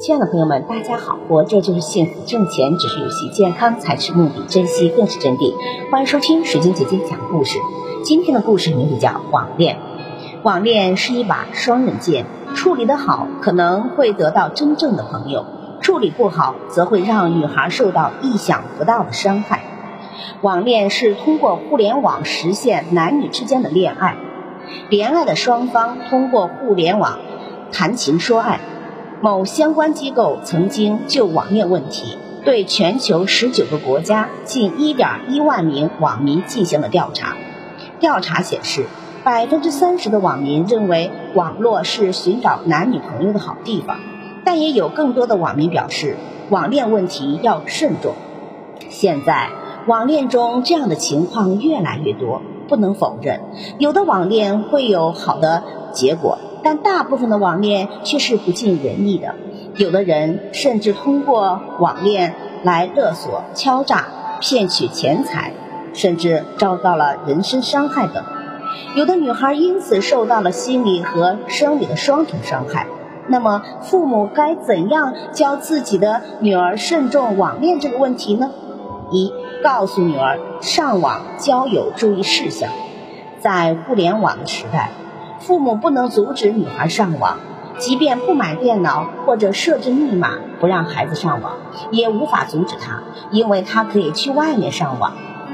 [0.00, 1.16] 亲爱的朋友们，大家好！
[1.28, 5.54] 活着就是幸福，挣钱只是游戏，健康才是目的，珍惜更是真谛。
[5.92, 7.60] 欢迎收听水晶姐姐讲故事。
[8.02, 9.76] 今天的故事名字叫《网恋》。
[10.42, 12.26] 网恋是一把双刃剑，
[12.56, 15.44] 处理得好，可能会得到真正的朋友；
[15.80, 19.62] 处理不好，则会让女孩受到意想不到的伤害。
[20.40, 24.16] 网恋是通过互联网实现男女之间的恋爱，
[24.90, 27.20] 恋爱的双方通过互联网
[27.70, 28.58] 谈情说爱。
[29.24, 37.34] 某相关机构曾经就网恋问题对全球十九个国家近一点一万名网民进行了调查。
[38.00, 38.84] 调查显示，
[39.24, 43.96] 百分之三十的网民认为网络是寻找男女朋友的好地方，
[44.44, 46.18] 但也有更多的网民表示，
[46.50, 48.12] 网恋问题要慎重。
[48.90, 49.48] 现在，
[49.86, 52.42] 网恋中这样的情况越来越多。
[52.68, 53.40] 不能否认，
[53.78, 56.36] 有的网恋会有好的结果。
[56.64, 59.34] 但大部分的网恋却是不尽人意的，
[59.76, 64.06] 有的人甚至通过网恋来勒索、敲诈、
[64.40, 65.52] 骗取钱财，
[65.92, 68.24] 甚至遭到了人身伤害等。
[68.96, 72.86] 有的女孩因此受到了心理和生理的双重伤害。
[73.28, 78.50] 那么，父母该怎样教自己的女儿慎重网恋这个问题呢？
[79.10, 82.70] 一、告诉女儿上网交友注意事项，
[83.38, 84.90] 在互联网的时代。
[85.40, 87.38] 父母不能阻止女孩上网，
[87.78, 91.54] 即便不买电脑或者设置密码不让孩子上网，
[91.90, 95.12] 也无法阻止他，因为他可以去外面上网。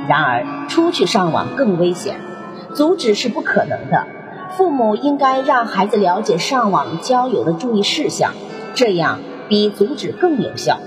[0.09, 2.17] 然而，出去上网更危险，
[2.75, 4.07] 阻止是不可能的。
[4.51, 8.33] 父母应该让孩子了解上网交友的注意事项，
[8.75, 10.79] 这样比阻止更有效。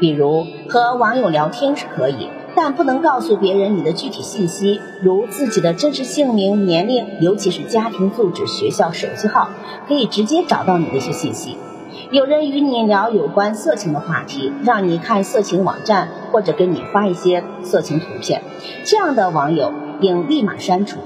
[0.00, 2.30] 比如，和网友聊天是可以。
[2.54, 9.50] 但不能告诉别人你的具体信息，如自己的真实姓名、年龄，尤其是家庭住址、学校、手机号，
[9.86, 11.56] 可以直接找到你的一些信息。
[12.10, 18.42] 有人与你聊有关色情的话题，让你看色情网站，或者给你发一些色情图片，
[18.84, 20.98] 这样的网友应立马删除。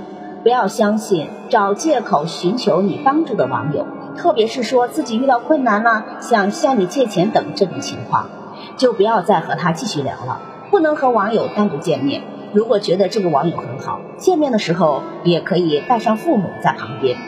[0.43, 3.87] 不要相信找借口寻求你帮助的网友，
[4.17, 8.28] 特别是说自己遇到困难了，想向你借钱等这种情况，
[8.77, 10.41] 就不要再和他继续聊了。
[10.72, 12.22] 不能和网友单独见面。
[12.55, 17.19] 如果觉得这个网友很好，见面的时候也可以带上父母在旁边。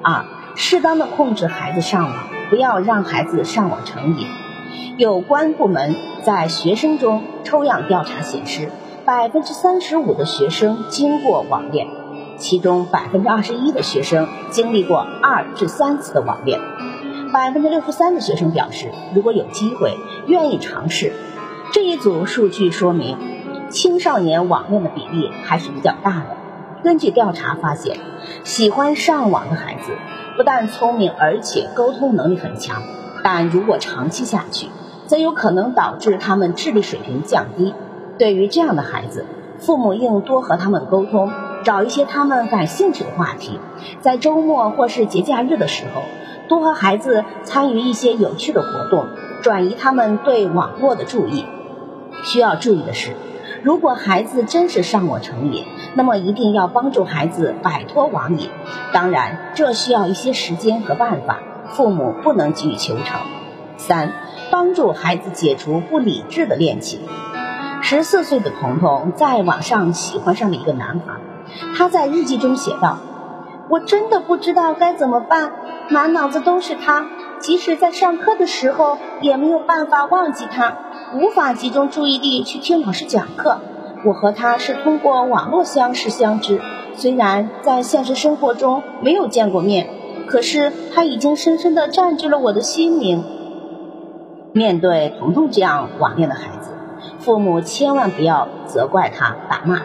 [0.00, 0.24] 二，
[0.54, 2.14] 适当的控制孩子上网，
[2.50, 4.28] 不要让孩子上网成瘾。
[4.96, 8.68] 有关部门在学生中抽样调查显示，
[9.04, 11.88] 百分之三十五的学生经过网恋，
[12.36, 16.60] 其中百分之二十一的学生经历过二至三次的网恋。
[17.32, 19.96] 百分之六十三的学生表示，如果有机会，
[20.28, 21.12] 愿意尝试。
[21.74, 23.18] 这一组数据说明，
[23.68, 26.36] 青少年网恋的比例还是比较大的。
[26.84, 27.98] 根据调查发现，
[28.44, 29.90] 喜欢上网的孩子
[30.36, 32.84] 不但聪明，而且沟通能力很强。
[33.24, 34.68] 但如果长期下去，
[35.06, 37.74] 则有可能导致他们智力水平降低。
[38.18, 39.26] 对于这样的孩子，
[39.58, 41.32] 父母应多和他们沟通，
[41.64, 43.58] 找一些他们感兴趣的话题，
[44.00, 46.02] 在周末或是节假日的时候，
[46.46, 49.08] 多和孩子参与一些有趣的活动，
[49.42, 51.44] 转移他们对网络的注意。
[52.24, 53.14] 需要注意的是，
[53.62, 55.64] 如果孩子真是上网成瘾，
[55.94, 58.50] 那么一定要帮助孩子摆脱网瘾。
[58.92, 63.20] 当然，这需要一些时间和办法，父母不能急于求成。
[63.76, 64.12] 三、
[64.50, 67.00] 帮助孩子解除不理智的恋情。
[67.82, 71.20] 十四岁的彤彤在网上喜欢上了一个男孩，
[71.76, 72.98] 他在日记中写道
[73.68, 75.52] ：“我真的不知道该怎么办，
[75.90, 77.06] 满脑子都是他，
[77.40, 80.78] 即使在上课的时候也没有办法忘记他。”
[81.14, 83.58] 无法集中注意力去听老师讲课。
[84.04, 86.60] 我和他是通过网络相识相知，
[86.96, 89.88] 虽然在现实生活中没有见过面，
[90.26, 93.22] 可是他已经深深地占据了我的心灵。
[94.52, 96.72] 面对彤彤这样网恋的孩子，
[97.20, 99.84] 父母千万不要责怪他、打骂他，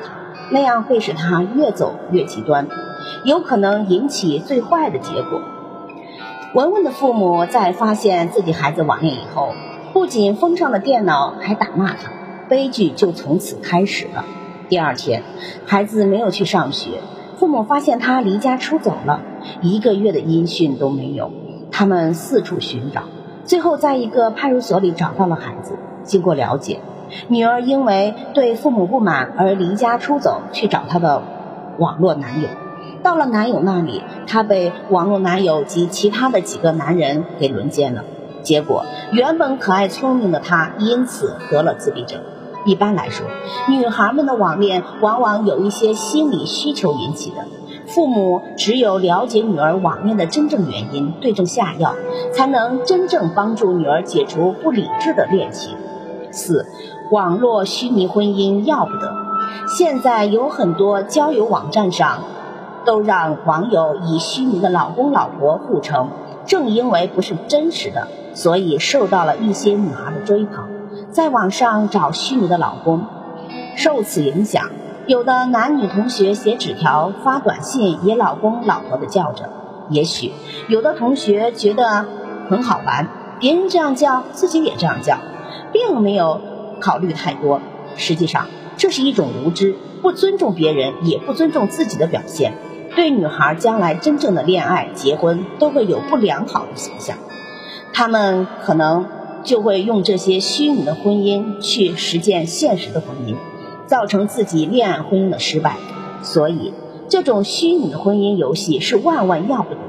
[0.50, 2.68] 那样会使他越走越极端，
[3.24, 5.42] 有可能引起最坏的结果。
[6.56, 9.54] 文文的父母在发现自己孩子网恋以后。
[9.92, 12.12] 不仅封上了电脑，还打骂他，
[12.48, 14.24] 悲剧就从此开始了。
[14.70, 15.24] 第二天，
[15.66, 17.02] 孩子没有去上学，
[17.38, 19.22] 父母发现他离家出走了，
[19.62, 21.32] 一个月的音讯都没有。
[21.72, 23.04] 他们四处寻找，
[23.46, 25.74] 最后在一个派出所里找到了孩子。
[26.04, 26.80] 经过了解，
[27.28, 31.24] 女儿因为对父母不满而离家出走，去找她的
[31.80, 32.48] 网络男友。
[33.02, 38.04] 到了男友那里，她被网络男友及其他的几个男人给轮奸了。
[38.44, 42.20] 结果，原本可爱聪明的她因此得了自闭症。
[42.66, 43.26] 一般来说，
[43.70, 47.46] 女孩们的网恋往往有一些心理需求引起的，
[47.88, 51.96] 父母只有了解女儿网恋的真正原因，对症下药，
[52.34, 55.78] 才能真正帮助女儿解除不理智的恋情。
[56.32, 56.66] 四，
[57.12, 59.14] 网络虚拟婚姻要不得。
[59.78, 62.20] 现在有很多交友网站上，
[62.86, 66.10] 都让网友以虚拟的老公老婆互称，
[66.50, 70.68] 正因为不是真实的，所以受到了一些女孩的追捧，
[71.12, 73.04] 在网上找虚拟的老公。
[73.76, 74.72] 受此影响，
[75.06, 79.48] 有的男女同学写纸条、发短信，也老公老婆的叫着。
[79.92, 80.32] 也许
[80.68, 82.08] 有的同学觉得
[82.50, 83.08] 很好玩，
[83.40, 85.20] 别人这样叫，自己也这样叫，
[85.72, 86.42] 并没有
[86.82, 87.62] 考虑太多。
[87.96, 92.54] 实际上，这是一种无知，不尊重别人，也不尊重自己的表现，
[92.96, 97.18] 对女孩将来真正的恋爱、结婚都会有不良好的形象。
[97.94, 99.06] 他们可能
[99.44, 103.36] 就会用这些虚拟的婚姻去实践现实的婚姻。
[103.88, 105.78] 造成自己恋爱婚姻的失败，
[106.22, 106.76] 所以
[107.08, 109.80] 这种虚拟的婚姻游戏是万万要不得。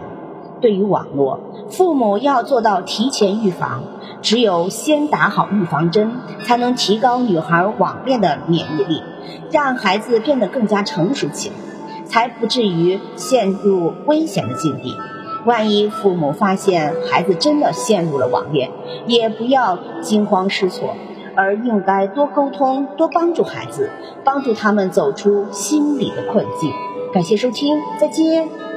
[0.62, 1.38] 对于网络，
[1.68, 3.82] 父母要做到提前预防，
[4.22, 6.12] 只有先打好预防针，
[6.46, 9.02] 才能提高女孩网恋的免疫力，
[9.50, 11.54] 让孩子变得更加成熟起来，
[12.10, 14.96] 才不至于陷入危险的境地。
[15.46, 18.70] 万一父母发现孩子真的陷入了网恋，
[19.06, 20.94] 也不要惊慌失措。
[21.36, 23.88] 而应该多沟通，多帮助孩子，
[24.24, 26.72] 帮助他们走出心理的困境。
[27.14, 28.69] 感谢收听，再见。